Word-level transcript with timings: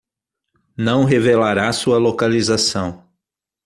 Não 0.77 1.03
revelará 1.05 1.71
sua 1.71 1.99
localização 1.99 3.07